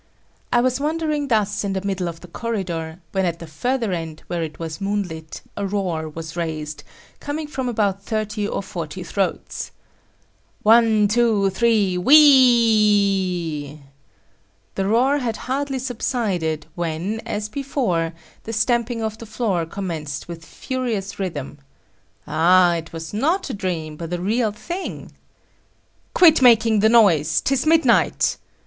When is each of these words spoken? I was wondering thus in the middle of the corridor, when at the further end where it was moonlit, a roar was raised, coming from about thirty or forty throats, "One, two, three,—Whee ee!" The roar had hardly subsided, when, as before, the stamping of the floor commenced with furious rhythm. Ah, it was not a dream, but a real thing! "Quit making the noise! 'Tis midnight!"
I 0.51 0.61
was 0.61 0.79
wondering 0.79 1.27
thus 1.27 1.63
in 1.63 1.73
the 1.73 1.85
middle 1.85 2.07
of 2.07 2.21
the 2.21 2.27
corridor, 2.27 2.99
when 3.11 3.23
at 3.23 3.37
the 3.37 3.45
further 3.45 3.91
end 3.91 4.23
where 4.25 4.41
it 4.41 4.57
was 4.57 4.81
moonlit, 4.81 5.41
a 5.55 5.67
roar 5.67 6.09
was 6.09 6.35
raised, 6.35 6.83
coming 7.19 7.45
from 7.45 7.69
about 7.69 8.01
thirty 8.01 8.47
or 8.47 8.63
forty 8.63 9.03
throats, 9.03 9.69
"One, 10.63 11.07
two, 11.07 11.51
three,—Whee 11.51 12.15
ee!" 12.17 13.79
The 14.73 14.87
roar 14.87 15.19
had 15.19 15.37
hardly 15.37 15.77
subsided, 15.77 16.65
when, 16.73 17.19
as 17.19 17.47
before, 17.47 18.13
the 18.43 18.53
stamping 18.53 19.03
of 19.03 19.19
the 19.19 19.27
floor 19.27 19.67
commenced 19.67 20.27
with 20.27 20.43
furious 20.43 21.19
rhythm. 21.19 21.59
Ah, 22.25 22.73
it 22.75 22.91
was 22.91 23.13
not 23.13 23.51
a 23.51 23.53
dream, 23.53 23.97
but 23.97 24.11
a 24.11 24.19
real 24.19 24.51
thing! 24.51 25.11
"Quit 26.15 26.41
making 26.41 26.79
the 26.79 26.89
noise! 26.89 27.39
'Tis 27.39 27.67
midnight!" 27.67 28.37